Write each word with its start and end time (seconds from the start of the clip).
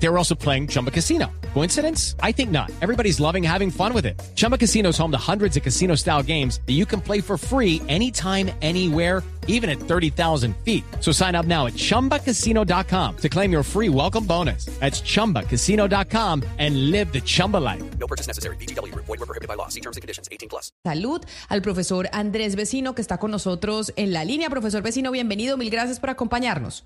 They 0.00 0.08
were 0.08 0.18
also 0.18 0.34
playing 0.34 0.68
Chumba 0.68 0.90
Casino. 0.90 1.26
Coincidence? 1.54 2.14
I 2.22 2.32
think 2.32 2.50
not. 2.50 2.70
Everybody's 2.80 3.18
loving 3.20 3.42
having 3.42 3.70
fun 3.70 3.92
with 3.92 4.06
it. 4.06 4.20
Chumba 4.36 4.56
Casino 4.56 4.90
is 4.90 4.98
home 4.98 5.10
to 5.10 5.18
hundreds 5.18 5.56
of 5.56 5.62
casino 5.62 5.96
style 5.96 6.22
games 6.22 6.60
that 6.66 6.74
you 6.74 6.86
can 6.86 7.00
play 7.00 7.20
for 7.20 7.36
free 7.36 7.82
anytime, 7.88 8.50
anywhere, 8.62 9.22
even 9.48 9.68
at 9.68 9.78
30,000 9.80 10.54
feet. 10.64 10.84
So 11.00 11.10
sign 11.10 11.34
up 11.34 11.46
now 11.46 11.66
at 11.66 11.72
chumbacasino.com 11.72 13.16
to 13.16 13.28
claim 13.28 13.50
your 13.50 13.62
free 13.64 13.88
welcome 13.88 14.24
bonus. 14.24 14.66
That's 14.78 15.00
chumbacasino.com 15.00 16.44
and 16.58 16.90
live 16.92 17.12
the 17.12 17.20
Chumba 17.20 17.56
life. 17.56 17.82
No 17.98 18.06
purchase 18.06 18.28
necessary. 18.28 18.56
BGW. 18.56 18.94
Void 18.94 19.08
were 19.08 19.26
prohibited 19.26 19.48
by 19.48 19.54
law. 19.54 19.68
See 19.68 19.80
terms 19.80 19.96
and 19.96 20.02
conditions. 20.02 20.28
18 20.30 20.48
plus. 20.48 20.70
Salud 20.86 21.24
al 21.48 21.62
profesor 21.62 22.08
Andrés 22.12 22.54
Vecino 22.54 22.94
que 22.94 23.02
está 23.02 23.18
con 23.18 23.32
nosotros 23.32 23.92
en 23.96 24.12
la 24.12 24.24
línea. 24.24 24.48
Profesor 24.48 24.82
Vecino, 24.82 25.10
bienvenido. 25.10 25.56
Mil 25.56 25.70
gracias 25.70 25.98
por 25.98 26.10
acompañarnos. 26.10 26.84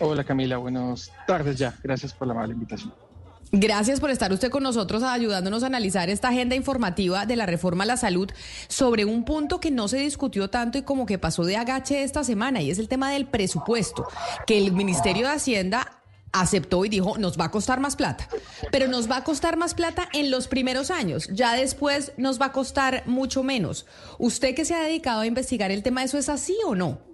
Hola 0.00 0.24
Camila, 0.24 0.56
buenas 0.58 1.12
tardes 1.26 1.56
ya. 1.56 1.76
Gracias 1.82 2.12
por 2.12 2.28
la 2.28 2.34
amable 2.34 2.54
invitación. 2.54 2.92
Gracias 3.50 3.98
por 3.98 4.10
estar 4.10 4.30
usted 4.30 4.50
con 4.50 4.62
nosotros 4.62 5.02
ayudándonos 5.02 5.62
a 5.62 5.66
analizar 5.68 6.10
esta 6.10 6.28
agenda 6.28 6.54
informativa 6.54 7.24
de 7.24 7.34
la 7.34 7.46
reforma 7.46 7.84
a 7.84 7.86
la 7.86 7.96
salud 7.96 8.30
sobre 8.68 9.06
un 9.06 9.24
punto 9.24 9.58
que 9.58 9.70
no 9.70 9.88
se 9.88 9.96
discutió 9.96 10.50
tanto 10.50 10.76
y 10.76 10.82
como 10.82 11.06
que 11.06 11.18
pasó 11.18 11.44
de 11.44 11.56
agache 11.56 12.02
esta 12.02 12.24
semana 12.24 12.60
y 12.60 12.70
es 12.70 12.78
el 12.78 12.88
tema 12.88 13.10
del 13.10 13.26
presupuesto, 13.26 14.06
que 14.46 14.58
el 14.58 14.72
Ministerio 14.72 15.26
de 15.26 15.32
Hacienda 15.32 16.02
aceptó 16.30 16.84
y 16.84 16.90
dijo 16.90 17.16
nos 17.16 17.40
va 17.40 17.46
a 17.46 17.50
costar 17.50 17.80
más 17.80 17.96
plata, 17.96 18.28
pero 18.70 18.86
nos 18.86 19.10
va 19.10 19.16
a 19.16 19.24
costar 19.24 19.56
más 19.56 19.72
plata 19.72 20.10
en 20.12 20.30
los 20.30 20.46
primeros 20.46 20.90
años, 20.90 21.28
ya 21.32 21.54
después 21.54 22.12
nos 22.18 22.38
va 22.38 22.46
a 22.46 22.52
costar 22.52 23.02
mucho 23.06 23.42
menos. 23.42 23.86
¿Usted 24.18 24.54
que 24.54 24.66
se 24.66 24.74
ha 24.74 24.80
dedicado 24.80 25.22
a 25.22 25.26
investigar 25.26 25.70
el 25.70 25.82
tema, 25.82 26.04
eso 26.04 26.18
es 26.18 26.28
así 26.28 26.54
o 26.66 26.74
no? 26.74 27.07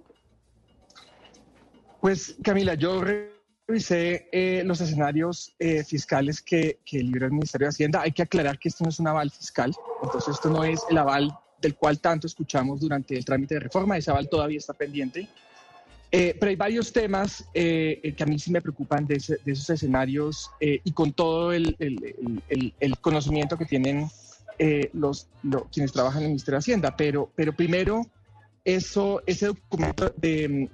Pues 2.05 2.35
Camila, 2.43 2.75
yo 2.75 3.01
revisé 3.67 4.29
eh, 4.31 4.61
los 4.63 4.79
escenarios 4.79 5.55
eh, 5.57 5.83
fiscales 5.83 6.39
que, 6.39 6.77
que 6.85 6.99
liberó 6.99 7.25
el 7.25 7.31
Ministerio 7.31 7.65
de 7.65 7.69
Hacienda. 7.69 8.01
Hay 8.03 8.11
que 8.11 8.21
aclarar 8.21 8.59
que 8.59 8.69
esto 8.69 8.83
no 8.83 8.91
es 8.91 8.99
un 8.99 9.07
aval 9.07 9.31
fiscal, 9.31 9.73
entonces 10.03 10.35
esto 10.35 10.51
no 10.51 10.63
es 10.63 10.83
el 10.87 10.99
aval 10.99 11.35
del 11.59 11.73
cual 11.73 11.99
tanto 11.99 12.27
escuchamos 12.27 12.79
durante 12.79 13.17
el 13.17 13.25
trámite 13.25 13.55
de 13.55 13.61
reforma, 13.61 13.97
ese 13.97 14.11
aval 14.11 14.29
todavía 14.29 14.59
está 14.59 14.73
pendiente. 14.73 15.27
Eh, 16.11 16.37
pero 16.39 16.51
hay 16.51 16.55
varios 16.55 16.93
temas 16.93 17.43
que 17.51 18.15
a 18.19 18.25
mí 18.27 18.37
sí 18.37 18.51
me 18.51 18.61
preocupan 18.61 19.07
de, 19.07 19.15
esos 19.15 19.69
escenarios 19.71 20.51
y 20.59 20.91
con 20.91 21.11
todo 21.11 21.53
el, 21.53 21.75
conocimiento 23.01 23.57
que 23.57 23.65
tienen 23.65 24.07
los, 24.93 25.27
lo- 25.41 25.67
quienes 25.73 25.91
trabajan 25.91 26.19
en 26.19 26.25
el 26.25 26.29
Ministerio 26.33 26.57
de 26.57 26.59
Hacienda. 26.59 26.95
Pero, 26.95 27.31
pero 27.35 27.51
primero, 27.51 28.05
eso, 28.63 29.23
ese 29.25 29.47
documento 29.47 30.13
de- 30.17 30.69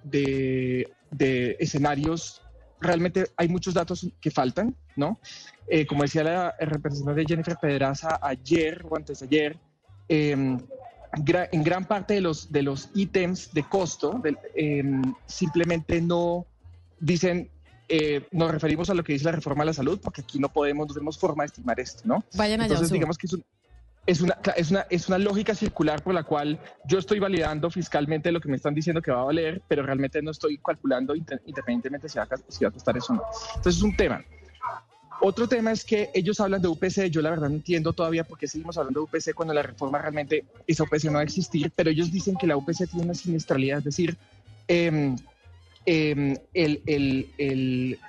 de 1.12 1.58
escenarios, 1.60 2.42
realmente 2.80 3.26
hay 3.38 3.48
muchos 3.48 3.74
datos 3.74 4.08
que 4.20 4.32
faltan, 4.32 4.76
¿no? 4.96 5.20
Eh, 5.68 5.86
como 5.86 6.04
decía 6.04 6.24
la 6.24 6.56
representante 6.60 7.24
Jennifer 7.28 7.58
Pedraza 7.62 8.20
ayer 8.22 8.84
o 8.90 8.96
antes 8.98 9.20
de 9.20 9.26
ayer, 9.28 9.58
em, 10.08 10.58
en 11.52 11.64
gran 11.64 11.86
parte 11.86 12.14
de 12.16 12.22
los, 12.22 12.52
de 12.52 12.62
los 12.64 12.90
ítems 12.96 13.54
de 13.54 13.64
costo 13.64 14.22
em, 14.56 15.02
simplemente 15.26 16.02
no 16.02 16.46
dicen, 17.00 17.50
eh, 17.90 18.26
nos 18.32 18.50
referimos 18.52 18.90
a 18.90 18.94
lo 18.94 19.04
que 19.04 19.14
dice 19.14 19.26
la 19.26 19.34
reforma 19.34 19.64
a 19.64 19.66
la 19.66 19.74
salud, 19.74 20.00
porque 20.02 20.22
aquí 20.22 20.40
no 20.40 20.48
podemos, 20.52 20.88
no 20.88 20.94
tenemos 20.94 21.18
forma 21.20 21.44
de 21.44 21.48
estimar 21.48 21.80
esto, 21.80 22.04
¿no? 22.06 22.24
Vayan 22.36 22.62
allá. 22.62 22.74
Entonces, 22.76 22.88
digamos 22.94 23.18
que 23.18 23.28
es, 23.28 23.34
un- 23.34 23.44
es 24.06 24.22
una, 24.22 24.38
es, 24.56 24.72
una, 24.72 24.86
es 24.90 25.08
una 25.08 25.18
lógica 25.18 25.54
circular 25.54 26.02
por 26.02 26.14
la 26.14 26.24
cual 26.24 26.60
yo 26.86 26.98
estoy 27.00 27.20
validando 27.20 27.70
fiscalmente 27.70 28.32
lo 28.32 28.42
que 28.42 28.50
me 28.50 28.56
están 28.56 28.74
diciendo 28.74 29.02
que 29.02 29.12
va 29.12 29.22
a 29.22 29.26
valer, 29.26 29.62
pero 29.68 29.84
realmente 29.84 30.22
no 30.22 30.32
estoy 30.32 30.58
calculando 30.58 31.16
independientemente 31.16 32.10
si 32.10 32.18
va, 32.18 32.24
a, 32.30 32.38
si 32.52 32.64
va 32.64 32.70
a 32.70 32.74
costar 32.74 32.98
eso 32.98 33.14
o 33.14 33.18
no. 33.18 33.24
Entonces 33.56 33.78
es 33.78 33.84
un 33.84 33.96
tema. 33.96 34.24
Otro 35.24 35.48
tema 35.48 35.72
es 35.72 35.86
que 35.86 36.10
ellos 36.16 36.40
hablan 36.40 36.64
de 36.64 36.68
UPC, 36.68 37.10
yo 37.12 37.22
la 37.22 37.30
verdad 37.30 37.48
no 37.50 37.56
entiendo 37.56 37.94
todavía 37.94 38.24
por 38.24 38.40
qué 38.40 38.48
seguimos 38.48 38.76
hablando 38.80 39.02
de 39.02 39.04
UPC 39.04 39.36
cuando 39.36 39.54
la 39.54 39.62
reforma 39.62 40.00
realmente, 40.00 40.46
esa 40.66 40.84
UPC 40.84 41.06
no 41.06 41.14
va 41.14 41.20
a 41.20 41.24
existir, 41.24 41.72
pero 41.76 41.92
ellos 41.92 42.12
dicen 42.12 42.36
que 42.38 42.48
la 42.48 42.58
UPC 42.58 42.88
tiene 42.90 43.06
una 43.06 43.14
siniestralidad, 43.14 43.78
es 43.80 43.84
decir, 43.84 44.18
em, 44.68 45.16
el, 45.86 46.40
el- 46.54 47.28
el- 47.38 48.00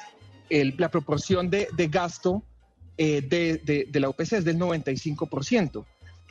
el- 0.49 0.75
la 0.79 0.89
proporción 0.91 1.51
de, 1.51 1.69
de 1.77 1.89
gasto 1.89 2.43
eh, 2.99 3.21
de, 3.23 4.01
la 4.01 4.09
UPC 4.09 4.33
es 4.35 4.45
del 4.45 4.59
95%. 4.59 5.85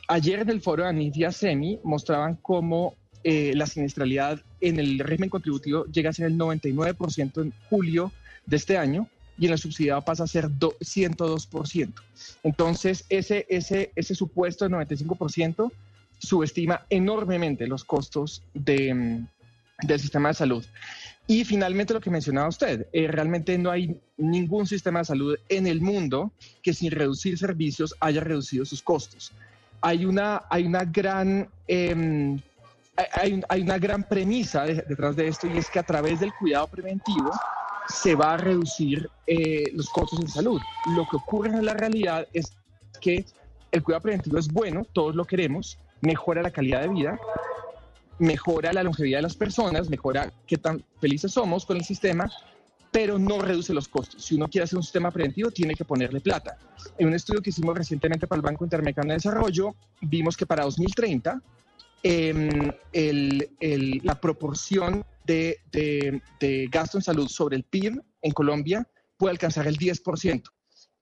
Ayer 0.08 0.40
en 0.40 0.50
el 0.50 0.60
foro 0.60 0.82
de 0.82 0.90
Anifia 0.90 1.32
Semi 1.32 1.78
mostraban 1.84 2.36
cómo 2.36 2.96
eh, 3.24 3.52
la 3.54 3.66
siniestralidad 3.66 4.40
en 4.60 4.78
el 4.78 4.98
régimen 4.98 5.30
contributivo 5.30 5.84
llega 5.86 6.10
a 6.10 6.12
ser 6.12 6.26
el 6.26 6.36
99% 6.38 7.42
en 7.42 7.52
julio 7.70 8.12
de 8.46 8.56
este 8.56 8.76
año 8.76 9.08
y 9.38 9.46
en 9.46 9.52
el 9.52 9.58
subsidiado 9.58 10.02
pasa 10.02 10.24
a 10.24 10.26
ser 10.26 10.48
do- 10.58 10.76
102%. 10.80 11.92
Entonces, 12.42 13.04
ese, 13.08 13.46
ese, 13.48 13.92
ese 13.94 14.14
supuesto 14.14 14.64
del 14.64 14.74
95% 14.74 15.72
subestima 16.18 16.84
enormemente 16.90 17.66
los 17.66 17.84
costos 17.84 18.42
mm, 18.54 19.24
del 19.82 20.00
sistema 20.00 20.28
de 20.28 20.34
salud. 20.34 20.64
Y 21.32 21.46
finalmente 21.46 21.94
lo 21.94 22.00
que 22.02 22.10
mencionaba 22.10 22.46
usted, 22.48 22.88
eh, 22.92 23.08
realmente 23.08 23.56
no 23.56 23.70
hay 23.70 23.98
ningún 24.18 24.66
sistema 24.66 24.98
de 24.98 25.06
salud 25.06 25.34
en 25.48 25.66
el 25.66 25.80
mundo 25.80 26.30
que 26.62 26.74
sin 26.74 26.90
reducir 26.90 27.38
servicios 27.38 27.94
haya 28.00 28.20
reducido 28.20 28.66
sus 28.66 28.82
costos. 28.82 29.32
Hay 29.80 30.04
una, 30.04 30.42
hay 30.50 30.66
una 30.66 30.84
gran... 30.84 31.48
em, 31.66 32.38
hay- 32.96 33.06
hay, 33.14 33.32
un- 33.32 33.44
hay 33.48 33.62
una 33.62 33.78
gran 33.78 34.02
premisa 34.06 34.66
de- 34.66 34.84
detrás 34.86 35.16
de 35.16 35.26
esto 35.28 35.46
y 35.46 35.56
es 35.56 35.70
que 35.70 35.78
a 35.78 35.84
través 35.84 36.20
del 36.20 36.34
cuidado 36.34 36.68
preventivo 36.68 37.30
se 37.86 38.14
va 38.14 38.34
a 38.34 38.36
reducir 38.36 39.10
eh, 39.26 39.72
los 39.72 39.88
costos 39.88 40.20
en 40.20 40.28
salud. 40.28 40.60
Lo 40.84 41.06
que 41.06 41.16
ocurre 41.16 41.48
en 41.48 41.64
la 41.64 41.72
realidad 41.72 42.28
es 42.34 42.52
que 43.00 43.24
el 43.70 43.82
cuidado 43.82 44.02
preventivo 44.02 44.36
es 44.38 44.48
bueno, 44.48 44.84
todos 44.92 45.14
lo 45.16 45.24
queremos, 45.24 45.78
mejora 46.02 46.42
la 46.42 46.50
calidad 46.50 46.82
de 46.82 46.88
vida, 46.88 47.18
mejora 48.22 48.72
la 48.72 48.82
longevidad 48.82 49.18
de 49.18 49.22
las 49.22 49.34
personas, 49.36 49.90
mejora 49.90 50.32
qué 50.46 50.56
tan 50.56 50.82
felices 51.00 51.32
somos 51.32 51.66
con 51.66 51.76
el 51.76 51.84
sistema, 51.84 52.30
pero 52.90 53.18
no 53.18 53.40
reduce 53.40 53.72
los 53.74 53.88
costos. 53.88 54.24
Si 54.24 54.34
uno 54.36 54.48
quiere 54.48 54.64
hacer 54.64 54.76
un 54.76 54.82
sistema 54.82 55.10
preventivo, 55.10 55.50
tiene 55.50 55.74
que 55.74 55.84
ponerle 55.84 56.20
plata. 56.20 56.56
En 56.98 57.08
un 57.08 57.14
estudio 57.14 57.40
que 57.42 57.50
hicimos 57.50 57.76
recientemente 57.76 58.26
para 58.26 58.38
el 58.38 58.42
Banco 58.42 58.64
Interamericano 58.64 59.08
de 59.08 59.14
Desarrollo, 59.14 59.74
vimos 60.02 60.36
que 60.36 60.46
para 60.46 60.64
2030 60.64 61.40
em, 62.04 62.70
el- 62.92 63.48
el- 63.60 64.00
la 64.02 64.20
proporción 64.20 65.04
de, 65.24 65.58
de- 65.70 66.20
de 66.40 66.66
gasto 66.70 66.98
en 66.98 67.02
salud 67.02 67.28
sobre 67.28 67.56
el 67.56 67.62
PIB 67.64 68.00
en 68.22 68.32
Colombia 68.32 68.86
puede 69.16 69.30
alcanzar 69.32 69.66
el 69.68 69.76
10%. 69.78 70.50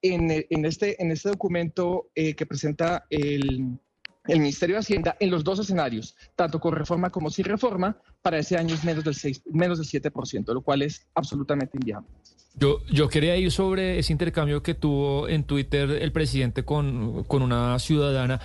En, 0.03 0.31
eh, 0.31 0.47
en 0.51 0.65
este, 0.67 1.03
en 1.03 1.11
este 1.11 1.31
documento 1.31 2.11
eh, 2.15 2.35
que 2.35 2.45
presenta 2.47 3.07
el, 3.11 3.79
el 4.27 4.41
Ministerio 4.41 4.77
de 4.77 4.81
Hacienda, 4.81 5.17
en 5.19 5.31
los 5.31 5.45
dos 5.45 5.59
escenarios, 5.59 6.15
tanto 6.37 6.61
con 6.61 6.75
reforma 6.75 7.11
como 7.11 7.31
sin 7.31 7.45
reforma, 7.45 7.97
para 8.23 8.39
ese 8.39 8.57
año 8.57 8.75
es 8.75 8.85
menos 8.85 9.05
del, 9.05 9.15
6, 9.15 9.43
menos 9.53 9.79
del 9.79 10.03
7%, 10.03 10.53
lo 10.53 10.61
cual 10.61 10.83
es 10.83 11.07
absolutamente 11.15 11.79
inviable. 11.79 12.09
Yo, 12.55 12.81
yo 12.91 13.09
quería 13.09 13.37
ir 13.37 13.51
sobre 13.51 13.99
ese 13.99 14.13
intercambio 14.13 14.63
que 14.63 14.75
tuvo 14.75 15.29
en 15.29 15.45
Twitter 15.45 15.91
el 15.91 16.13
presidente 16.13 16.65
con, 16.65 17.25
con 17.25 17.43
una 17.43 17.79
ciudadana 17.79 18.41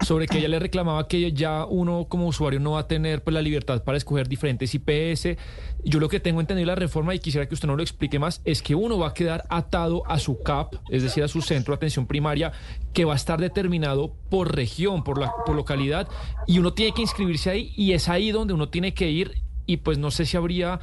sobre 0.00 0.26
que 0.26 0.38
ella 0.38 0.48
le 0.48 0.58
reclamaba 0.58 1.06
que 1.08 1.32
ya 1.32 1.66
uno 1.66 2.06
como 2.08 2.26
usuario 2.26 2.58
no 2.60 2.72
va 2.72 2.80
a 2.80 2.88
tener 2.88 3.22
pues, 3.22 3.34
la 3.34 3.42
libertad 3.42 3.84
para 3.84 3.98
escoger 3.98 4.28
diferentes 4.28 4.74
IPS. 4.74 5.36
Yo 5.84 6.00
lo 6.00 6.08
que 6.08 6.20
tengo 6.20 6.40
entendido 6.40 6.66
de 6.66 6.66
la 6.66 6.74
reforma, 6.74 7.14
y 7.14 7.18
quisiera 7.18 7.46
que 7.46 7.54
usted 7.54 7.68
no 7.68 7.76
lo 7.76 7.82
explique 7.82 8.18
más, 8.18 8.40
es 8.44 8.62
que 8.62 8.74
uno 8.74 8.98
va 8.98 9.08
a 9.08 9.14
quedar 9.14 9.44
atado 9.48 10.02
a 10.06 10.18
su 10.18 10.42
CAP, 10.42 10.74
es 10.90 11.02
decir, 11.02 11.22
a 11.22 11.28
su 11.28 11.42
centro 11.42 11.72
de 11.72 11.76
atención 11.76 12.06
primaria, 12.06 12.52
que 12.92 13.04
va 13.04 13.12
a 13.12 13.16
estar 13.16 13.40
determinado 13.40 14.14
por 14.30 14.54
región, 14.54 15.04
por, 15.04 15.18
la, 15.18 15.32
por 15.46 15.54
localidad, 15.54 16.08
y 16.46 16.58
uno 16.58 16.72
tiene 16.72 16.92
que 16.92 17.02
inscribirse 17.02 17.50
ahí, 17.50 17.72
y 17.76 17.92
es 17.92 18.08
ahí 18.08 18.30
donde 18.30 18.54
uno 18.54 18.68
tiene 18.68 18.94
que 18.94 19.10
ir, 19.10 19.42
y 19.66 19.78
pues 19.78 19.98
no 19.98 20.10
sé 20.10 20.26
si 20.26 20.36
habría 20.36 20.80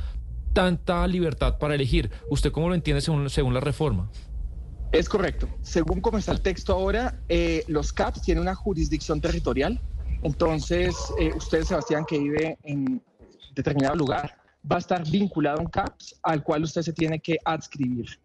tanta 0.53 1.05
libertad 1.05 1.57
para 1.59 1.75
elegir. 1.75 2.09
¿Usted 2.29 2.51
cómo 2.51 2.69
lo 2.69 2.75
entiende 2.75 3.01
según, 3.01 3.29
según 3.29 3.53
la 3.53 3.59
reforma? 3.59 4.09
Es 4.91 5.09
correcto. 5.09 5.49
Según 5.61 5.99
como 5.99 6.17
está 6.17 6.31
el 6.31 6.41
texto 6.41 6.73
ahora, 6.73 7.19
eh, 7.27 7.63
los 7.67 7.91
CAPS 7.91 8.21
tienen 8.21 8.41
una 8.41 8.55
jurisdicción 8.55 9.19
territorial. 9.19 9.79
Entonces, 10.23 10.95
eh, 11.19 11.31
usted, 11.35 11.63
Sebastián, 11.63 12.05
que 12.05 12.17
vive 12.17 12.57
en 12.63 13.01
determinado 13.53 13.95
lugar, 13.95 14.37
va 14.69 14.77
a 14.77 14.79
estar 14.79 15.03
vinculado 15.09 15.59
a 15.59 15.61
un 15.61 15.67
CAPS 15.67 16.19
al 16.23 16.43
cual 16.43 16.63
usted 16.63 16.81
se 16.81 16.93
tiene 16.93 17.19
que 17.19 17.37
adscribir. 17.43 18.19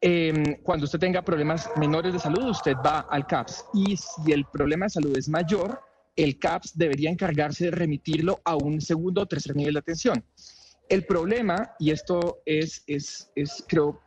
Eh, 0.00 0.60
cuando 0.62 0.84
usted 0.84 0.98
tenga 0.98 1.22
problemas 1.22 1.68
menores 1.76 2.12
de 2.12 2.18
salud, 2.18 2.44
usted 2.50 2.76
va 2.84 3.00
al 3.10 3.26
CAPS. 3.26 3.64
Y 3.74 3.96
si 3.96 4.32
el 4.32 4.44
problema 4.44 4.86
de 4.86 4.90
salud 4.90 5.16
es 5.16 5.28
mayor, 5.28 5.80
el 6.14 6.38
CAPS 6.38 6.76
debería 6.78 7.10
encargarse 7.10 7.66
de 7.66 7.70
remitirlo 7.72 8.40
a 8.44 8.54
un 8.54 8.80
segundo 8.80 9.22
o 9.22 9.26
tercer 9.26 9.56
nivel 9.56 9.74
de 9.74 9.80
atención. 9.80 10.24
El 10.88 11.04
problema, 11.06 11.72
y 11.78 11.90
esto 11.90 12.42
es, 12.44 12.84
es, 12.86 13.30
es 13.34 13.64
creo, 13.66 14.00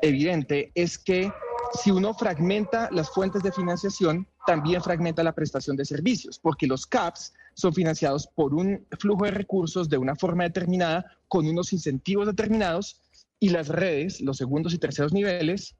evidente, 0.00 0.72
es 0.74 0.98
que 0.98 1.32
si 1.80 1.90
uno 1.90 2.12
fragmenta 2.14 2.88
las 2.92 3.10
fuentes 3.10 3.42
de 3.42 3.52
financiación, 3.52 4.26
también 4.46 4.82
fragmenta 4.82 5.22
la 5.22 5.34
prestación 5.34 5.76
de 5.76 5.84
servicios, 5.84 6.38
porque 6.38 6.66
los 6.66 6.86
CAPS 6.86 7.32
son 7.54 7.72
financiados 7.72 8.26
por 8.26 8.54
un 8.54 8.86
flujo 8.98 9.24
de 9.24 9.30
recursos 9.30 9.88
de 9.88 9.98
una 9.98 10.16
forma 10.16 10.44
determinada, 10.44 11.04
con 11.28 11.46
unos 11.46 11.72
incentivos 11.72 12.26
determinados, 12.26 13.00
y 13.38 13.48
las 13.48 13.68
redes, 13.68 14.20
los 14.20 14.36
segundos 14.36 14.74
y 14.74 14.78
terceros 14.78 15.12
niveles, 15.12 15.76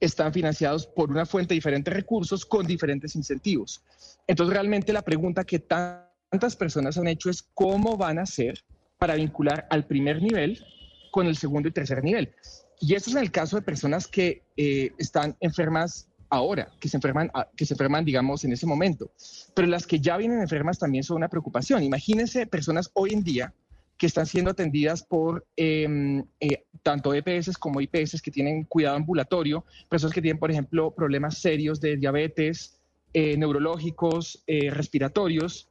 están 0.00 0.32
financiados 0.32 0.86
por 0.86 1.10
una 1.10 1.26
fuente 1.26 1.54
de 1.54 1.58
diferentes 1.58 1.94
recursos 1.94 2.44
con 2.44 2.66
diferentes 2.66 3.14
incentivos. 3.14 3.84
Entonces, 4.26 4.52
realmente 4.52 4.92
la 4.92 5.02
pregunta 5.02 5.44
que 5.44 5.60
tantas 5.60 6.56
personas 6.56 6.98
han 6.98 7.06
hecho 7.06 7.30
es 7.30 7.42
cómo 7.54 7.96
van 7.96 8.18
a 8.18 8.22
hacer 8.22 8.64
para 8.98 9.14
vincular 9.14 9.66
al 9.70 9.86
primer 9.86 10.20
nivel 10.20 10.64
con 11.12 11.26
el 11.26 11.36
segundo 11.36 11.68
y 11.68 11.72
tercer 11.72 12.02
nivel. 12.02 12.34
Y 12.82 12.94
eso 12.94 13.10
es 13.10 13.16
en 13.16 13.22
el 13.22 13.30
caso 13.30 13.54
de 13.54 13.62
personas 13.62 14.08
que 14.08 14.42
eh, 14.56 14.90
están 14.98 15.36
enfermas 15.38 16.08
ahora, 16.28 16.68
que 16.80 16.88
se 16.88 16.96
enferman, 16.96 17.30
ah, 17.32 17.48
que 17.56 17.64
se 17.64 17.74
enferman, 17.74 18.04
digamos, 18.04 18.42
en 18.42 18.52
ese 18.52 18.66
momento. 18.66 19.12
Pero 19.54 19.68
las 19.68 19.86
que 19.86 20.00
ya 20.00 20.16
vienen 20.16 20.40
enfermas 20.40 20.80
también 20.80 21.04
son 21.04 21.18
una 21.18 21.28
preocupación. 21.28 21.84
Imagínense 21.84 22.44
personas 22.44 22.90
hoy 22.94 23.12
en 23.12 23.22
día 23.22 23.54
que 23.96 24.06
están 24.06 24.26
siendo 24.26 24.50
atendidas 24.50 25.04
por 25.04 25.46
em, 25.54 26.24
eh, 26.40 26.64
tanto 26.82 27.14
EPS 27.14 27.56
como 27.56 27.80
IPS 27.80 28.20
que 28.20 28.32
tienen 28.32 28.64
cuidado 28.64 28.96
ambulatorio, 28.96 29.64
personas 29.88 30.12
que 30.12 30.20
tienen, 30.20 30.40
por 30.40 30.50
ejemplo, 30.50 30.92
problemas 30.92 31.38
serios 31.38 31.80
de 31.80 31.96
diabetes, 31.96 32.80
eh, 33.14 33.36
neurológicos, 33.36 34.42
respiratorios. 34.48 35.68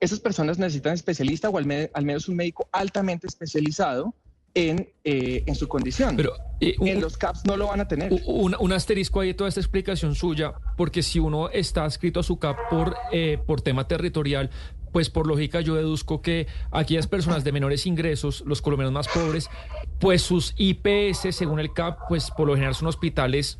Esas 0.00 0.18
personas 0.18 0.58
necesitan 0.58 0.94
especialista 0.94 1.50
o 1.50 1.56
al 1.56 1.66
menos 1.66 2.28
un 2.28 2.34
médico 2.34 2.68
altamente 2.72 3.28
especializado 3.28 4.12
en, 4.56 4.88
eh, 5.04 5.44
en 5.46 5.54
su 5.54 5.68
condición. 5.68 6.16
Pero 6.16 6.32
eh, 6.60 6.74
en 6.80 7.00
los 7.02 7.18
CAPS 7.18 7.44
no 7.44 7.58
lo 7.58 7.68
van 7.68 7.80
a 7.80 7.88
tener. 7.88 8.10
Un, 8.24 8.72
asterisco 8.72 9.20
ahí 9.20 9.28
de 9.28 9.34
toda 9.34 9.48
esta 9.48 9.60
explicación 9.60 10.14
suya, 10.14 10.54
porque 10.78 11.02
si 11.02 11.18
uno 11.18 11.50
está 11.50 11.84
adscrito 11.84 12.20
a 12.20 12.22
su 12.22 12.38
CAP 12.38 12.56
por, 12.70 12.96
eh, 13.12 13.38
por 13.46 13.60
tema 13.60 13.86
territorial, 13.86 14.50
pues 14.92 15.10
por 15.10 15.26
lógica 15.26 15.60
yo 15.60 15.74
deduzco 15.74 16.22
que 16.22 16.46
aquellas 16.70 17.06
personas 17.06 17.44
de 17.44 17.52
menores 17.52 17.84
ingresos, 17.84 18.42
los 18.46 18.62
colombianos 18.62 18.94
más 18.94 19.08
pobres, 19.08 19.50
pues 20.00 20.22
sus 20.22 20.54
IPS, 20.56 21.36
según 21.36 21.60
el 21.60 21.74
CAP, 21.74 22.08
pues 22.08 22.30
por 22.30 22.46
lo 22.46 22.54
general 22.54 22.74
son 22.74 22.88
hospitales 22.88 23.58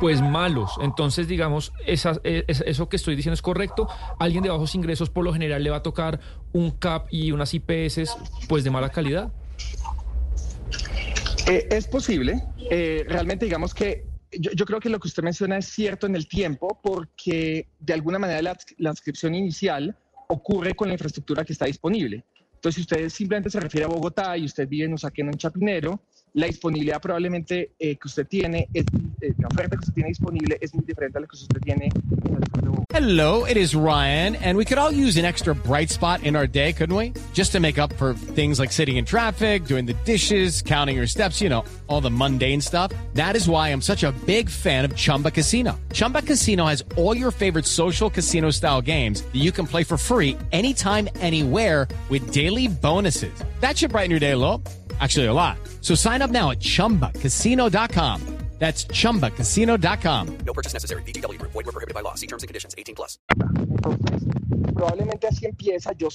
pues 0.00 0.22
malos. 0.22 0.72
Entonces, 0.80 1.28
digamos, 1.28 1.74
eso 1.84 2.88
que 2.88 2.96
estoy 2.96 3.14
diciendo 3.14 3.34
es 3.34 3.42
correcto. 3.42 3.88
Alguien 4.18 4.42
de 4.42 4.48
bajos 4.48 4.74
ingresos 4.74 5.10
por 5.10 5.22
lo 5.22 5.34
general 5.34 5.62
le 5.62 5.68
va 5.68 5.76
a 5.76 5.82
tocar 5.82 6.18
un 6.54 6.70
CAP 6.70 7.08
y 7.12 7.32
unas 7.32 7.52
IPS 7.52 8.16
pues 8.48 8.64
de 8.64 8.70
mala 8.70 8.88
calidad. 8.88 9.30
Eh, 11.50 11.66
es 11.68 11.88
posible. 11.88 12.40
Eh, 12.70 13.04
realmente 13.08 13.44
digamos 13.44 13.74
que 13.74 14.04
yo, 14.30 14.64
creo 14.64 14.78
que 14.78 14.88
lo 14.88 15.00
que 15.00 15.08
usted 15.08 15.24
menciona 15.24 15.58
es 15.58 15.66
cierto 15.66 16.06
en 16.06 16.14
el 16.14 16.28
tiempo 16.28 16.78
porque 16.80 17.66
de 17.80 17.92
alguna 17.92 18.20
manera 18.20 18.40
la, 18.40 18.56
la 18.78 18.90
inscripción 18.90 19.34
inicial 19.34 19.96
ocurre 20.28 20.76
con 20.76 20.86
la 20.86 20.94
infraestructura 20.94 21.44
que 21.44 21.52
está 21.52 21.64
disponible. 21.64 22.24
Entonces, 22.54 22.76
si 22.76 22.80
usted 22.82 23.08
simplemente 23.08 23.50
se 23.50 23.58
refiere 23.58 23.86
a 23.86 23.88
Bogotá 23.88 24.36
y 24.36 24.44
usted 24.44 24.68
vive 24.68 24.84
en 24.84 24.92
Usaquén 24.92 25.26
en 25.26 25.34
Chapinero, 25.34 26.04
la 26.34 26.46
disponibilidad 26.46 27.00
probablemente 27.00 27.72
eh, 27.78 27.96
que 27.96 28.08
usted 28.08 28.26
tiene, 28.26 28.68
es, 28.72 28.84
eh, 29.20 29.32
la 29.38 29.48
oferta 29.48 29.76
que 29.76 29.80
usted 29.80 29.94
tiene 29.94 30.08
disponible 30.10 30.58
es 30.60 30.74
muy 30.74 30.84
diferente 30.84 31.18
a 31.18 31.20
la 31.20 31.26
que 31.26 31.36
usted 31.36 31.60
tiene 31.60 31.86
en 31.86 32.34
el 32.34 32.50
Hello, 32.92 33.44
it 33.44 33.56
is 33.56 33.76
Ryan, 33.76 34.34
and 34.36 34.58
we 34.58 34.64
could 34.64 34.76
all 34.76 34.90
use 34.90 35.16
an 35.16 35.24
extra 35.24 35.54
bright 35.54 35.90
spot 35.90 36.24
in 36.24 36.34
our 36.34 36.48
day, 36.48 36.72
couldn't 36.72 36.96
we? 36.96 37.12
Just 37.32 37.52
to 37.52 37.60
make 37.60 37.78
up 37.78 37.92
for 37.92 38.14
things 38.14 38.58
like 38.58 38.72
sitting 38.72 38.96
in 38.96 39.04
traffic, 39.04 39.64
doing 39.64 39.86
the 39.86 39.94
dishes, 40.04 40.60
counting 40.60 40.96
your 40.96 41.06
steps, 41.06 41.40
you 41.40 41.48
know, 41.48 41.64
all 41.86 42.00
the 42.00 42.10
mundane 42.10 42.60
stuff. 42.60 42.90
That 43.14 43.36
is 43.36 43.48
why 43.48 43.68
I'm 43.68 43.80
such 43.80 44.02
a 44.02 44.10
big 44.26 44.50
fan 44.50 44.84
of 44.84 44.96
Chumba 44.96 45.30
Casino. 45.30 45.78
Chumba 45.92 46.22
Casino 46.22 46.66
has 46.66 46.82
all 46.96 47.16
your 47.16 47.30
favorite 47.30 47.64
social 47.64 48.10
casino 48.10 48.50
style 48.50 48.82
games 48.82 49.22
that 49.22 49.38
you 49.38 49.52
can 49.52 49.68
play 49.68 49.84
for 49.84 49.96
free 49.96 50.36
anytime, 50.50 51.08
anywhere 51.20 51.86
with 52.08 52.32
daily 52.32 52.66
bonuses. 52.66 53.32
That 53.60 53.78
should 53.78 53.92
brighten 53.92 54.10
your 54.10 54.20
day 54.20 54.32
a 54.32 54.36
little. 54.36 54.60
Actually, 55.00 55.26
a 55.26 55.32
lot. 55.32 55.58
So 55.80 55.94
sign 55.94 56.22
up 56.22 56.30
now 56.30 56.50
at 56.50 56.60
chumbacasino.com. 56.60 58.40
That's 58.60 58.84
chumbacasino.com. 58.84 60.38
No 60.44 60.52
purchase 60.52 60.74
necessary. 60.74 61.02
BGW. 61.04 61.40
Void 61.40 61.64
were 61.64 61.72
prohibited 61.72 61.94
by 61.94 62.02
law. 62.02 62.14
See 62.14 62.26
terms 62.26 62.42
and 62.42 62.48
conditions 62.48 62.74
18 62.76 62.94
plus. 62.94 63.18
Entonces, 63.30 64.22
probablemente 64.74 65.26
así 65.28 65.46
empieza. 65.46 65.92
Yo 65.94 66.08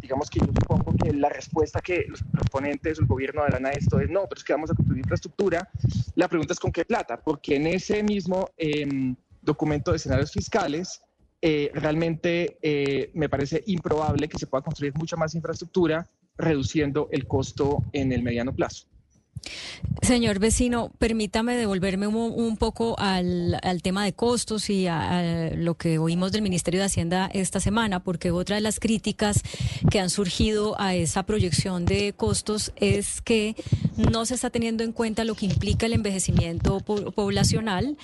digamos 0.00 0.30
que 0.30 0.40
yo 0.40 0.46
supongo 0.46 0.94
que 0.96 1.12
la 1.12 1.28
respuesta 1.28 1.80
que 1.82 2.06
los 2.08 2.22
proponentes, 2.22 2.98
el 2.98 3.06
gobierno 3.06 3.42
darán 3.42 3.66
a 3.66 3.70
esto 3.72 4.00
es 4.00 4.08
no, 4.08 4.26
pero 4.26 4.38
es 4.38 4.44
que 4.44 4.54
vamos 4.54 4.70
a 4.70 4.74
construir 4.74 5.00
infraestructura. 5.00 5.68
La 6.14 6.26
pregunta 6.26 6.54
es 6.54 6.58
con 6.58 6.72
qué 6.72 6.86
plata, 6.86 7.20
porque 7.20 7.56
en 7.56 7.66
ese 7.66 8.02
mismo 8.02 8.48
eh, 8.56 9.14
documento 9.42 9.90
de 9.90 9.98
escenarios 9.98 10.32
fiscales 10.32 11.02
eh, 11.42 11.70
realmente 11.74 12.58
eh, 12.62 13.10
me 13.12 13.28
parece 13.28 13.62
improbable 13.66 14.26
que 14.26 14.38
se 14.38 14.46
pueda 14.46 14.62
construir 14.62 14.94
mucha 14.96 15.16
más 15.16 15.34
infraestructura 15.34 16.08
reduciendo 16.40 17.08
el 17.12 17.26
costo 17.26 17.84
en 17.92 18.12
el 18.12 18.22
mediano 18.22 18.54
plazo. 18.54 18.89
Señor 20.02 20.38
vecino, 20.38 20.90
permítame 20.98 21.56
devolverme 21.56 22.06
un, 22.06 22.56
poco 22.56 22.96
al, 22.98 23.60
tema 23.82 24.04
de 24.04 24.12
costos 24.12 24.70
y 24.70 24.86
a, 24.86 25.50
lo 25.54 25.76
que 25.76 25.98
oímos 25.98 26.32
del 26.32 26.42
Ministerio 26.42 26.80
de 26.80 26.86
Hacienda 26.86 27.30
esta 27.32 27.60
semana, 27.60 28.02
porque 28.02 28.30
otra 28.30 28.56
de 28.56 28.62
las 28.62 28.80
críticas 28.80 29.42
que 29.90 30.00
han 30.00 30.10
surgido 30.10 30.80
a 30.80 30.94
esa 30.94 31.24
proyección 31.24 31.84
de 31.84 32.12
costos 32.14 32.72
es 32.76 33.20
que 33.20 33.56
no 33.96 34.24
se 34.26 34.34
está 34.34 34.50
teniendo 34.50 34.84
en 34.84 34.92
cuenta 34.92 35.24
lo 35.24 35.34
que 35.34 35.46
implica 35.46 35.86
el 35.86 35.92
envejecimiento 35.92 36.80
poblacional 36.80 37.96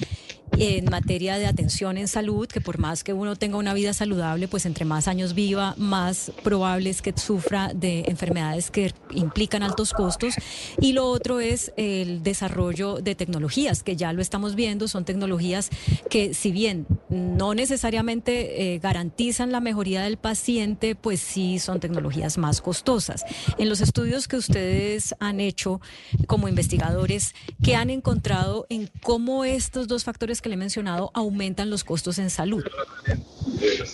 en 0.58 0.86
materia 0.86 1.38
de 1.38 1.46
atención 1.46 1.98
en 1.98 2.08
salud, 2.08 2.46
que 2.46 2.60
por 2.60 2.78
más 2.78 3.04
que 3.04 3.12
uno 3.12 3.36
tenga 3.36 3.56
una 3.58 3.74
vida 3.74 3.92
saludable, 3.92 4.48
pues 4.48 4.64
entre 4.66 4.84
más 4.84 5.08
años 5.08 5.34
viva, 5.34 5.74
más 5.76 6.32
probable 6.42 6.90
es 6.90 7.02
que 7.02 7.12
sufra 7.16 7.72
de 7.74 8.04
enfermedades 8.06 8.70
que 8.70 8.92
implican 9.10 9.62
altos 9.62 9.92
costos. 9.92 10.34
Y 10.80 10.92
lo 10.92 11.15
otro 11.16 11.40
es 11.40 11.72
el 11.76 12.22
desarrollo 12.22 12.96
de 12.96 13.14
tecnologías, 13.14 13.82
que 13.82 13.96
ya 13.96 14.12
lo 14.12 14.22
estamos 14.22 14.54
viendo, 14.54 14.88
son 14.88 15.04
tecnologías 15.04 15.70
que 16.10 16.34
si 16.34 16.52
bien 16.52 16.86
no 17.08 17.54
necesariamente 17.54 18.74
eh, 18.74 18.78
garantizan 18.78 19.50
la 19.50 19.60
mejoría 19.60 20.02
del 20.02 20.16
paciente, 20.16 20.94
pues 20.94 21.20
sí 21.20 21.58
son 21.58 21.80
tecnologías 21.80 22.38
más 22.38 22.60
costosas. 22.60 23.24
En 23.58 23.68
los 23.68 23.80
estudios 23.80 24.28
que 24.28 24.36
ustedes 24.36 25.14
han 25.18 25.40
hecho 25.40 25.80
como 26.26 26.48
investigadores, 26.48 27.34
¿qué 27.62 27.74
han 27.74 27.90
encontrado 27.90 28.66
en 28.68 28.90
cómo 29.02 29.44
estos 29.44 29.88
dos 29.88 30.04
factores 30.04 30.40
que 30.40 30.48
le 30.48 30.54
he 30.54 30.58
mencionado 30.58 31.10
aumentan 31.14 31.70
los 31.70 31.84
costos 31.84 32.18
en 32.18 32.30
salud. 32.30 32.64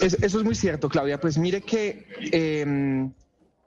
eso 0.00 0.38
es 0.38 0.44
muy 0.44 0.54
cierto, 0.54 0.88
Claudia. 0.88 1.20
Pues 1.20 1.38
mire 1.38 1.60
que, 1.60 2.06
em, 2.32 3.12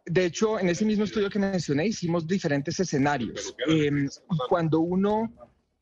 de 0.05 0.25
hecho, 0.25 0.59
en 0.59 0.69
ese 0.69 0.85
mismo 0.85 1.03
estudio 1.03 1.29
que 1.29 1.39
mencioné 1.39 1.87
hicimos 1.87 2.27
diferentes 2.27 2.79
escenarios. 2.79 3.55
Em, 3.67 4.07
cuando 4.49 4.79
uno 4.79 5.33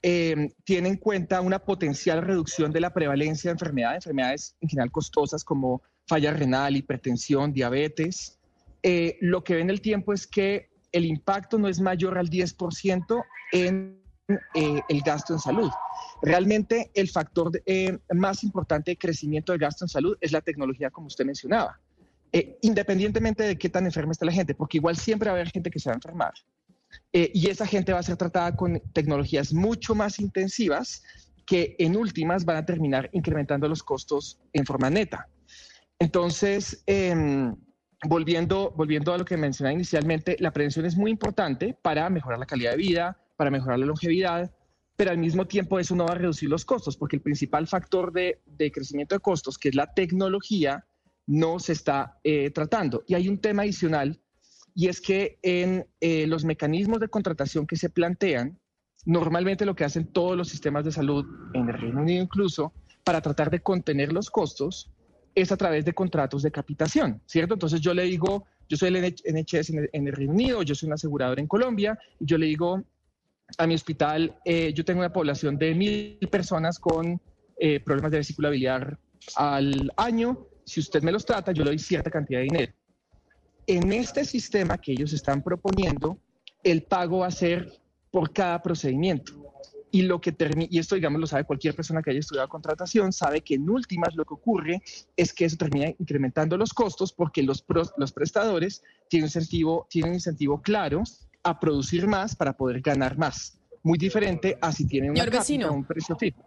em, 0.01 0.49
tiene 0.63 0.89
en 0.89 0.97
cuenta 0.97 1.41
una 1.41 1.59
potencial 1.59 2.21
reducción 2.21 2.71
de 2.71 2.81
la 2.81 2.93
prevalencia 2.93 3.49
de 3.49 3.53
enfermedades, 3.53 4.05
enfermedades 4.05 4.55
en 4.61 4.69
general 4.69 4.91
costosas 4.91 5.43
como 5.43 5.81
falla 6.07 6.33
renal, 6.33 6.75
hipertensión, 6.75 7.53
diabetes, 7.53 8.39
eh, 8.81 9.17
lo 9.21 9.43
que 9.43 9.55
ve 9.55 9.61
en 9.61 9.69
el 9.69 9.81
tiempo 9.81 10.13
es 10.13 10.27
que 10.27 10.69
el 10.91 11.05
impacto 11.05 11.57
no 11.57 11.67
es 11.67 11.79
mayor 11.79 12.17
al 12.17 12.29
10% 12.29 13.23
en 13.53 14.03
eh, 14.53 14.81
el 14.87 15.01
gasto 15.01 15.33
en 15.33 15.39
salud. 15.39 15.69
Realmente 16.21 16.91
el 16.93 17.09
factor 17.09 17.51
eh, 17.65 17.97
más 18.13 18.43
importante 18.43 18.91
de 18.91 18.97
crecimiento 18.97 19.51
del 19.51 19.59
gasto 19.59 19.85
en 19.85 19.89
salud 19.89 20.17
es 20.21 20.31
la 20.31 20.41
tecnología, 20.41 20.89
como 20.91 21.07
usted 21.07 21.25
mencionaba, 21.25 21.79
eh, 22.33 22.57
independientemente 22.61 23.43
de 23.43 23.57
qué 23.57 23.69
tan 23.69 23.85
enferma 23.85 24.11
está 24.11 24.25
la 24.25 24.33
gente, 24.33 24.53
porque 24.53 24.77
igual 24.77 24.97
siempre 24.97 25.29
va 25.29 25.37
a 25.37 25.39
haber 25.39 25.51
gente 25.51 25.69
que 25.69 25.79
se 25.79 25.89
va 25.89 25.93
a 25.93 25.97
enfermar. 25.97 26.33
y 27.11 27.49
esa 27.49 27.65
gente 27.65 27.91
va 27.91 27.99
a 27.99 28.03
ser 28.03 28.17
tratada 28.17 28.55
con 28.55 28.79
tecnologías 28.93 29.51
mucho 29.51 29.95
más 29.95 30.19
intensivas 30.19 31.01
que 31.45 31.75
en 31.79 31.95
últimas 31.95 32.45
van 32.45 32.57
a 32.57 32.65
terminar 32.65 33.09
incrementando 33.13 33.67
los 33.67 33.83
costos 33.83 34.39
en 34.53 34.65
forma 34.65 34.89
neta. 34.89 35.27
Entonces, 35.99 36.83
em, 36.85 37.55
volviendo, 38.05 38.73
a 39.13 39.17
lo 39.17 39.25
que 39.25 39.37
mencionaba 39.37 39.73
inicialmente, 39.73 40.35
la 40.39 40.51
prevención 40.51 40.85
es 40.85 40.95
muy 40.95 41.11
importante 41.11 41.77
para 41.81 42.09
mejorar 42.09 42.39
la 42.39 42.45
calidad 42.45 42.71
de 42.71 42.77
vida, 42.77 43.17
para 43.37 43.51
mejorar 43.51 43.79
la 43.79 43.85
longevidad, 43.85 44.53
pero 44.95 45.11
al 45.11 45.17
mismo 45.17 45.45
tiempo 45.45 45.79
eso 45.79 45.95
no 45.95 46.05
va 46.05 46.13
a 46.13 46.17
reducir 46.17 46.49
los 46.49 46.65
costos, 46.65 46.97
porque 46.97 47.15
el 47.15 47.21
principal 47.21 47.67
factor 47.67 48.11
de, 48.11 48.41
crecimiento 48.71 49.15
de 49.15 49.19
costos, 49.19 49.57
que 49.57 49.69
es 49.69 49.75
la 49.75 49.93
tecnología, 49.93 50.85
no 51.25 51.59
se 51.59 51.73
está 51.73 52.19
eh, 52.23 52.49
tratando. 52.51 53.03
Y 53.07 53.13
hay 53.15 53.29
un 53.29 53.39
tema 53.39 53.63
adicional, 53.63 54.19
y 54.75 54.87
es 54.87 54.99
que 54.99 55.37
en 55.41 55.85
eh, 56.01 56.27
los 56.27 56.45
mecanismos 56.45 56.99
de 56.99 57.07
contratación 57.07 57.67
que 57.67 57.75
se 57.75 57.89
plantean, 57.89 58.59
normalmente 59.05 59.65
lo 59.65 59.75
que 59.75 59.83
hacen 59.83 60.07
todos 60.07 60.35
los 60.35 60.49
sistemas 60.49 60.83
de 60.85 60.91
salud, 60.91 61.25
en 61.53 61.69
el 61.69 61.77
Reino 61.77 62.01
Unido 62.01 62.23
incluso, 62.23 62.73
para 63.03 63.21
tratar 63.21 63.49
de 63.51 63.61
contener 63.61 64.11
los 64.11 64.29
costos, 64.29 64.91
es 65.35 65.51
a 65.51 65.57
través 65.57 65.83
de 65.85 65.93
contratos 65.93 66.43
de 66.43 66.51
capitación, 66.51 67.21
¿cierto? 67.25 67.55
Entonces 67.55 67.81
yo 67.81 67.93
le 67.93 68.03
digo, 68.03 68.45
yo 68.69 68.77
soy 68.77 68.89
el 68.89 69.01
NHS 69.01 69.71
en 69.71 70.07
el, 70.07 70.13
Reino 70.13 70.33
Unido, 70.33 70.61
yo 70.63 70.75
soy 70.75 70.87
un 70.87 70.93
asegurador 70.93 71.39
en 71.39 71.47
Colombia, 71.47 71.97
y 72.19 72.25
yo 72.25 72.37
le 72.37 72.45
digo, 72.45 72.83
a 73.57 73.67
mi 73.67 73.73
hospital, 73.73 74.37
eh, 74.45 74.73
yo 74.73 74.85
tengo 74.85 74.99
una 74.99 75.11
población 75.11 75.57
de 75.57 75.75
mil 75.75 76.17
personas 76.31 76.79
con 76.79 77.21
problemas 77.85 78.11
de 78.11 78.17
vesícula 78.17 78.49
biliar 78.49 78.99
al 79.37 79.91
año. 79.95 80.47
Si 80.65 80.79
usted 80.79 81.01
me 81.01 81.11
los 81.11 81.25
trata, 81.25 81.51
yo 81.51 81.63
le 81.63 81.71
doy 81.71 81.79
cierta 81.79 82.09
cantidad 82.09 82.39
de 82.39 82.45
dinero. 82.45 82.73
En 83.65 83.91
este 83.93 84.25
sistema 84.25 84.77
que 84.77 84.91
ellos 84.91 85.13
están 85.13 85.41
proponiendo, 85.41 86.17
el 86.63 86.83
pago 86.83 87.19
va 87.19 87.27
a 87.27 87.31
ser 87.31 87.71
por 88.11 88.31
cada 88.31 88.61
procedimiento. 88.61 89.33
Y, 89.91 90.03
lo 90.03 90.19
que 90.19 90.35
y 90.69 90.79
esto, 90.79 90.95
digamos, 90.95 91.21
lo 91.21 91.27
sabe 91.27 91.43
cualquier 91.43 91.75
persona 91.75 92.01
que 92.01 92.09
haya 92.09 92.19
estudiado 92.19 92.49
contratación, 92.49 93.13
sabe 93.13 93.41
que 93.41 93.55
en 93.55 93.69
últimas 93.69 94.15
lo 94.15 94.25
que 94.25 94.33
ocurre 94.33 94.81
es 95.15 95.33
que 95.33 95.45
eso 95.45 95.55
termina 95.55 95.87
incrementando 95.99 96.57
los 96.57 96.73
costos 96.73 97.13
porque 97.13 97.43
los, 97.43 97.63
los 97.97 98.11
prestadores 98.11 98.81
tienen 99.07 99.25
un, 99.25 99.27
incentivo, 99.27 99.85
tienen 99.89 100.09
un 100.09 100.15
incentivo 100.15 100.61
claro 100.63 101.03
a 101.43 101.59
producir 101.59 102.07
más 102.07 102.35
para 102.35 102.53
poder 102.53 102.81
ganar 102.81 103.17
más. 103.19 103.59
Muy 103.83 103.99
diferente 103.99 104.57
a 104.61 104.71
si 104.71 104.87
tienen 104.87 105.11
una 105.11 105.71
un 105.71 105.85
precio 105.85 106.15
fijo. 106.15 106.41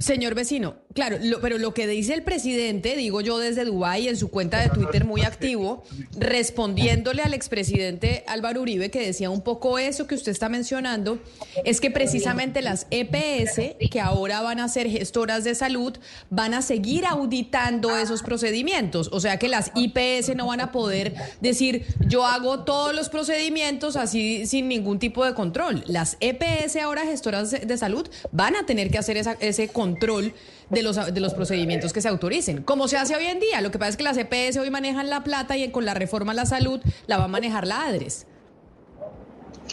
Señor 0.00 0.34
vecino, 0.34 0.76
claro, 0.94 1.18
pero 1.40 1.58
lo 1.58 1.72
que 1.74 1.86
dice 1.86 2.14
el 2.14 2.22
presidente, 2.22 2.96
digo 2.96 3.20
yo 3.20 3.38
desde 3.38 3.64
Dubái 3.64 4.08
en 4.08 4.16
su 4.16 4.30
cuenta 4.30 4.60
de 4.60 4.68
Twitter 4.68 5.04
muy 5.04 5.22
activo, 5.22 5.84
respondiéndole 6.18 7.22
al 7.22 7.34
expresidente 7.34 8.24
Álvaro 8.26 8.62
Uribe 8.62 8.90
que 8.90 9.04
decía 9.04 9.30
un 9.30 9.42
poco 9.42 9.78
eso 9.78 10.06
que 10.06 10.14
usted 10.14 10.32
está 10.32 10.48
mencionando, 10.48 11.18
es 11.64 11.80
que 11.80 11.90
precisamente 11.90 12.62
las 12.62 12.86
EPS, 12.90 13.76
que 13.90 14.00
ahora 14.00 14.40
van 14.40 14.60
a 14.60 14.68
ser 14.68 14.88
gestoras 14.88 15.44
de 15.44 15.54
salud, 15.54 15.96
van 16.30 16.54
a 16.54 16.62
seguir 16.62 17.06
auditando 17.06 17.96
esos 17.96 18.22
procedimientos. 18.22 19.08
O 19.12 19.20
sea 19.20 19.38
que 19.38 19.48
las 19.48 19.72
IPS 19.74 20.34
no 20.36 20.46
van 20.46 20.60
a 20.60 20.72
poder 20.72 21.14
decir 21.40 21.86
yo 22.06 22.26
hago 22.26 22.64
todos 22.64 22.94
los 22.94 23.08
procedimientos 23.08 23.96
así 23.96 24.46
sin 24.46 24.68
ningún 24.68 24.98
tipo 24.98 25.24
de 25.24 25.34
control. 25.34 25.84
Las 25.86 26.16
EPS 26.20 26.76
ahora 26.76 27.04
gestoras 27.04 27.50
de 27.50 27.78
salud 27.78 28.08
van 28.32 28.56
a 28.56 28.66
tener 28.66 28.90
que 28.90 28.98
hacer 28.98 29.16
esa, 29.16 29.36
ese 29.40 29.68
control 29.76 30.32
de 30.70 30.82
los, 30.82 30.96
de 31.12 31.20
los 31.20 31.34
procedimientos 31.34 31.92
que 31.92 32.00
se 32.00 32.08
autoricen, 32.08 32.62
como 32.62 32.88
se 32.88 32.96
hace 32.96 33.14
hoy 33.14 33.26
en 33.26 33.40
día. 33.40 33.60
Lo 33.60 33.70
que 33.70 33.78
pasa 33.78 33.90
es 33.90 33.96
que 33.98 34.04
las 34.04 34.16
EPS 34.16 34.56
hoy 34.56 34.70
manejan 34.70 35.10
la 35.10 35.22
plata 35.22 35.54
y 35.58 35.70
con 35.70 35.84
la 35.84 35.92
reforma 35.92 36.32
a 36.32 36.34
la 36.34 36.46
salud 36.46 36.80
la 37.06 37.18
va 37.18 37.24
a 37.24 37.28
manejar 37.28 37.66
la 37.66 37.84
ADRES. 37.84 38.26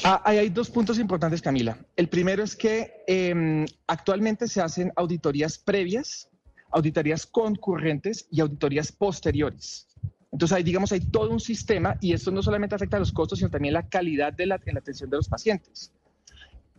Ah, 0.04 0.22
hay 0.26 0.50
dos 0.50 0.70
puntos 0.70 1.00
importantes, 1.00 1.42
Camila. 1.42 1.78
El 1.96 2.10
primero 2.10 2.44
es 2.44 2.54
que 2.54 2.92
em, 3.08 3.66
actualmente 3.88 4.50
se 4.50 4.60
hacen 4.60 4.92
auditorías 4.98 5.58
previas, 5.58 6.28
auditorías 6.72 7.26
concurrentes 7.26 8.28
y 8.30 8.42
auditorías 8.42 8.92
posteriores. 8.92 9.88
Entonces, 10.34 10.58
ahí, 10.58 10.64
digamos, 10.64 10.92
hay 10.92 11.00
todo 11.00 11.30
un 11.30 11.40
sistema 11.40 11.96
y 12.02 12.12
esto 12.12 12.30
no 12.30 12.44
solamente 12.44 12.76
afecta 12.76 12.98
a 12.98 13.00
los 13.00 13.14
costos, 13.14 13.40
sino 13.40 13.50
también 13.50 13.74
la 13.74 13.88
calidad 13.88 14.34
de 14.34 14.48
la, 14.48 14.60
en 14.66 14.74
la 14.74 14.82
atención 14.82 15.10
de 15.10 15.16
los 15.16 15.30
pacientes. 15.30 15.94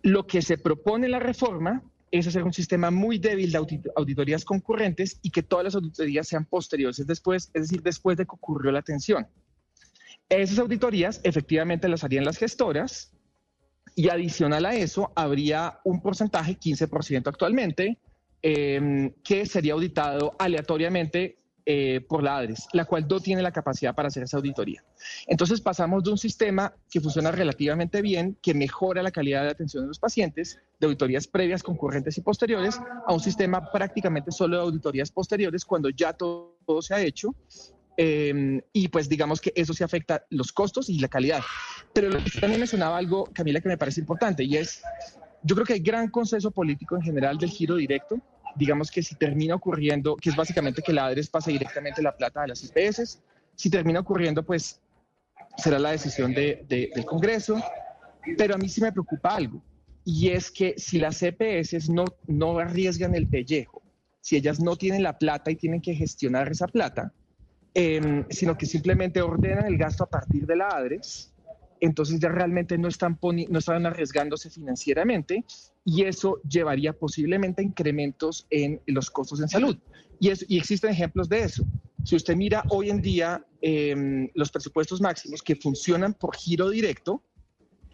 Lo 0.03 0.27
que 0.27 0.43
se 0.43 0.59
propone 0.59 1.07
en 1.07 1.13
la 1.13 1.21
reforma 1.21 1.83
es 2.19 2.29
hacer 2.29 2.45
un 2.45 2.53
sistema 2.53 2.93
muy 2.93 3.19
débil 3.19 3.51
de 3.51 3.59
auditorías 3.97 4.45
concurrentes 4.45 5.19
y 5.23 5.31
que 5.31 5.43
todas 5.43 5.65
las 5.65 5.75
auditorías 5.75 6.29
sean 6.29 6.45
posteriores, 6.45 7.05
después, 7.05 7.51
es 7.53 7.63
decir, 7.63 7.83
después 7.83 8.17
de 8.17 8.25
que 8.25 8.35
ocurrió 8.35 8.71
la 8.71 8.79
atención. 8.79 9.27
Esas 10.29 10.61
auditorías 10.61 11.21
efectivamente 11.25 11.89
las 11.89 12.05
harían 12.05 12.25
las 12.25 12.39
gestoras 12.39 13.13
y 13.97 14.11
adicional 14.11 14.65
a 14.65 14.77
eso 14.77 15.13
habría 15.17 15.81
un 15.83 16.01
porcentaje, 16.01 16.57
15% 16.57 17.27
actualmente, 17.27 17.99
em, 18.43 19.13
que 19.25 19.45
sería 19.45 19.73
auditado 19.73 20.37
aleatoriamente 20.39 21.39
eh, 21.67 22.03
por 22.07 22.23
la 22.23 22.37
ADRES, 22.37 22.69
la 22.75 22.85
cual 22.85 23.07
no 23.09 23.21
tiene 23.21 23.41
la 23.41 23.51
capacidad 23.51 23.95
para 23.95 24.09
hacer 24.09 24.23
esa 24.23 24.37
auditoría. 24.37 24.85
Entonces 25.27 25.63
pasamos 25.63 26.05
de 26.05 26.11
un 26.11 26.19
sistema 26.19 26.75
que 26.91 27.01
funciona 27.01 27.31
relativamente 27.33 28.03
bien, 28.03 28.37
que 28.43 28.53
mejora 28.53 29.03
la 29.03 29.11
calidad 29.11 29.45
de 29.45 29.49
atención 29.49 29.85
de 29.85 29.89
los 29.89 29.99
pacientes, 29.99 30.61
de 30.79 30.87
auditorías 30.87 31.27
previas, 31.27 31.63
concurrentes 31.63 32.19
y 32.19 32.21
posteriores, 32.21 32.79
a 33.07 33.15
un 33.15 33.21
sistema 33.21 33.73
prácticamente 33.73 34.31
solo 34.31 34.59
de 34.59 34.63
auditorías 34.63 35.11
posteriores 35.11 35.65
cuando 35.65 35.89
ya 35.89 36.13
todo, 36.13 36.83
se 36.83 36.95
ha 36.95 37.01
hecho. 37.01 37.35
Em, 37.97 38.61
y 38.75 38.89
pues 38.89 39.09
digamos 39.09 39.41
que 39.41 39.51
eso 39.57 39.73
sí 39.73 39.83
afecta 39.83 40.27
los 40.29 40.53
costos 40.53 40.91
y 40.91 40.99
la 40.99 41.09
calidad. 41.09 41.41
Pero 41.95 42.11
también 42.41 42.61
mencionaba 42.61 42.99
algo, 42.99 43.25
Camila, 43.33 43.63
que 43.63 43.71
me 43.71 43.79
parece 43.79 44.01
importante 44.01 44.45
y 44.45 44.59
es, 44.59 44.83
yo 45.43 45.55
creo 45.55 45.65
que 45.65 45.73
hay 45.73 45.81
gran 45.81 46.11
consenso 46.11 46.51
político 46.51 46.95
en 46.95 47.01
general 47.01 47.39
del 47.39 47.49
giro 47.49 47.77
directo 47.77 48.21
digamos 48.55 48.91
que 48.91 49.03
si 49.03 49.15
termina 49.15 49.55
ocurriendo, 49.55 50.17
que 50.17 50.31
es 50.31 50.37
básicamente 50.37 50.83
que 50.83 50.93
la 50.93 51.07
ADRES 51.07 51.29
pase 51.29 51.51
directamente 51.51 52.03
la 52.03 52.17
plata 52.17 52.43
a 52.43 52.47
las 52.47 52.63
IPS, 52.63 53.21
si 53.55 53.71
termina 53.71 54.01
ocurriendo, 54.01 54.43
pues 54.43 54.81
será 55.57 55.79
la 55.79 55.91
decisión 55.91 56.33
de, 56.33 56.65
del 56.69 57.05
Congreso, 57.05 57.63
pero 58.39 58.55
a 58.55 58.59
mí 58.59 58.69
sí 58.69 58.81
me 58.81 58.93
preocupa 58.93 59.37
algo, 59.37 59.63
y 60.05 60.31
es 60.31 60.51
que 60.51 60.75
si 60.77 60.99
las 60.99 61.23
EPS 61.23 61.89
no, 61.89 62.05
no 62.27 62.59
arriesgan 62.59 63.15
el 63.15 63.27
pellejo, 63.27 63.83
si 64.21 64.37
ellas 64.37 64.61
no 64.61 64.77
tienen 64.77 65.03
la 65.03 65.19
plata 65.19 65.51
y 65.51 65.57
tienen 65.57 65.81
que 65.81 65.95
gestionar 65.95 66.51
esa 66.51 66.67
plata, 66.67 67.13
em, 67.75 68.25
sino 68.31 68.57
que 68.57 68.67
simplemente 68.67 69.21
ordenan 69.21 69.67
el 69.67 69.77
gasto 69.77 70.05
a 70.05 70.11
partir 70.11 70.47
de 70.47 70.57
la 70.57 70.69
ADRES, 70.69 71.34
entonces 71.85 72.19
ya 72.19 72.29
realmente 72.29 72.79
no 72.79 72.89
están, 72.89 73.19
no 73.21 73.59
están 73.59 73.87
arriesgándose 73.87 74.51
financieramente 74.51 75.45
y 75.85 76.05
eso 76.05 76.41
llevaría 76.49 76.93
posiblemente 76.93 77.63
a 77.63 77.65
incrementos 77.65 78.47
en 78.51 78.81
los 78.87 79.11
costos 79.11 79.41
en 79.41 79.49
salud. 79.49 79.77
Y, 80.19 80.31
y 80.49 80.59
existen 80.59 80.91
ejemplos 80.91 81.29
de 81.29 81.41
eso. 81.41 81.65
Si 82.05 82.17
usted 82.17 82.37
mira 82.37 82.65
hoy 82.71 82.91
en 82.91 83.01
día 83.01 83.45
em, 83.61 84.29
los 84.35 84.51
presupuestos 84.51 85.01
máximos 85.01 85.43
que 85.43 85.57
funcionan 85.57 86.15
por 86.15 86.35
giro 86.37 86.71
directo, 86.71 87.23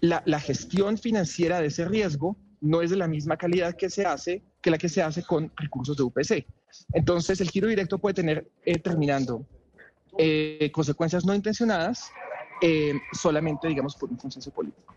la, 0.01 0.23
la, 0.25 0.41
gestión 0.41 0.97
financiera 0.97 1.61
de 1.61 1.67
ese 1.67 1.85
riesgo 1.85 2.37
no 2.61 2.83
es 2.83 2.91
de 2.91 2.97
la 2.97 3.09
misma 3.09 3.37
calidad 3.37 3.77
que 3.77 3.91
se 3.91 4.07
hace 4.07 4.43
que 4.63 4.71
la 4.71 4.79
que 4.79 4.89
se 4.89 5.03
hace 5.03 5.23
con 5.23 5.53
recursos 5.57 5.97
de 5.97 6.03
UPC. 6.03 6.47
Entonces, 6.93 7.41
el 7.41 7.51
giro 7.51 7.69
directo 7.69 7.99
puede 7.99 8.15
tener, 8.15 8.51
eh, 8.65 8.79
terminando, 8.79 9.47
eh, 10.19 10.71
consecuencias 10.73 11.25
no 11.25 11.35
intencionadas 11.35 12.11
eh, 12.61 12.95
solamente, 13.13 13.69
digamos, 13.69 13.97
por 13.97 14.11
un 14.11 14.17
consenso 14.17 14.51
político. 14.51 14.95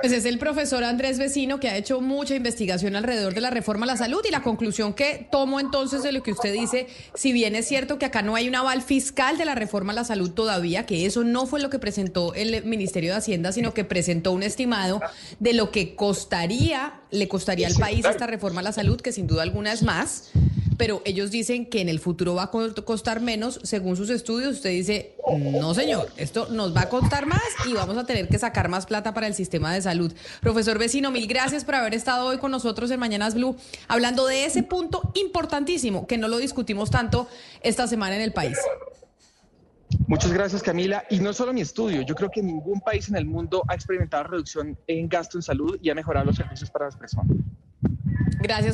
Pues 0.00 0.12
es 0.12 0.24
el 0.24 0.38
profesor 0.38 0.82
Andrés 0.82 1.18
Vecino 1.18 1.60
que 1.60 1.68
ha 1.68 1.76
hecho 1.76 2.00
mucha 2.00 2.34
investigación 2.34 2.96
alrededor 2.96 3.34
de 3.34 3.40
la 3.40 3.50
reforma 3.50 3.84
a 3.84 3.86
la 3.86 3.96
salud 3.96 4.20
y 4.26 4.30
la 4.30 4.42
conclusión 4.42 4.94
que 4.94 5.28
tomo 5.30 5.60
entonces 5.60 6.02
de 6.02 6.10
lo 6.10 6.22
que 6.22 6.32
usted 6.32 6.52
dice, 6.52 6.88
si 7.14 7.32
bien 7.32 7.54
es 7.54 7.68
cierto 7.68 7.98
que 7.98 8.04
acá 8.04 8.20
no 8.20 8.34
hay 8.34 8.48
un 8.48 8.56
aval 8.56 8.82
fiscal 8.82 9.38
de 9.38 9.44
la 9.44 9.54
reforma 9.54 9.92
a 9.92 9.94
la 9.94 10.04
salud 10.04 10.30
todavía, 10.32 10.86
que 10.86 11.06
eso 11.06 11.22
no 11.22 11.46
fue 11.46 11.60
lo 11.60 11.70
que 11.70 11.78
presentó 11.78 12.34
el 12.34 12.64
Ministerio 12.64 13.12
de 13.12 13.18
Hacienda, 13.18 13.52
sino 13.52 13.72
que 13.72 13.84
presentó 13.84 14.32
un 14.32 14.42
estimado 14.42 15.00
de 15.38 15.52
lo 15.52 15.70
que 15.70 15.94
costaría, 15.94 17.00
le 17.10 17.28
costaría 17.28 17.68
al 17.68 17.74
país 17.74 18.04
esta 18.04 18.26
reforma 18.26 18.60
a 18.60 18.64
la 18.64 18.72
salud, 18.72 19.00
que 19.00 19.12
sin 19.12 19.28
duda 19.28 19.42
alguna 19.42 19.72
es 19.72 19.82
más 19.84 20.32
pero 20.76 21.02
ellos 21.04 21.30
dicen 21.30 21.66
que 21.66 21.80
en 21.80 21.88
el 21.88 22.00
futuro 22.00 22.34
va 22.34 22.44
a 22.44 22.50
costar 22.50 23.20
menos. 23.20 23.60
Según 23.62 23.96
sus 23.96 24.10
estudios, 24.10 24.56
usted 24.56 24.70
dice, 24.70 25.16
no 25.38 25.74
señor, 25.74 26.08
esto 26.16 26.48
nos 26.50 26.74
va 26.74 26.82
a 26.82 26.88
costar 26.88 27.26
más 27.26 27.42
y 27.66 27.72
vamos 27.72 27.96
a 27.96 28.04
tener 28.04 28.28
que 28.28 28.38
sacar 28.38 28.68
más 28.68 28.86
plata 28.86 29.14
para 29.14 29.26
el 29.26 29.34
sistema 29.34 29.72
de 29.72 29.82
salud. 29.82 30.12
Profesor 30.40 30.78
Vecino, 30.78 31.10
mil 31.10 31.26
gracias 31.26 31.64
por 31.64 31.74
haber 31.74 31.94
estado 31.94 32.26
hoy 32.26 32.38
con 32.38 32.50
nosotros 32.50 32.90
en 32.90 33.00
Mañanas 33.00 33.34
Blue, 33.34 33.56
hablando 33.88 34.26
de 34.26 34.44
ese 34.44 34.62
punto 34.62 35.12
importantísimo 35.14 36.06
que 36.06 36.18
no 36.18 36.28
lo 36.28 36.38
discutimos 36.38 36.90
tanto 36.90 37.28
esta 37.62 37.86
semana 37.86 38.16
en 38.16 38.22
el 38.22 38.32
país. 38.32 38.58
Muchas 40.06 40.32
gracias, 40.32 40.62
Camila. 40.62 41.04
Y 41.08 41.20
no 41.20 41.32
solo 41.32 41.52
mi 41.52 41.60
estudio, 41.60 42.02
yo 42.02 42.14
creo 42.14 42.30
que 42.30 42.42
ningún 42.42 42.80
país 42.80 43.08
en 43.08 43.16
el 43.16 43.26
mundo 43.26 43.62
ha 43.68 43.74
experimentado 43.74 44.24
reducción 44.24 44.76
en 44.86 45.08
gasto 45.08 45.38
en 45.38 45.42
salud 45.42 45.78
y 45.80 45.90
ha 45.90 45.94
mejorado 45.94 46.26
los 46.26 46.36
servicios 46.36 46.70
para 46.70 46.86
las 46.86 46.96
personas. 46.96 47.36
Gracias. 48.40 48.73